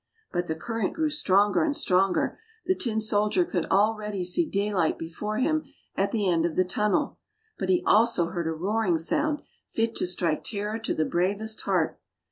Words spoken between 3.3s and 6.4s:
could already see daylight before him at the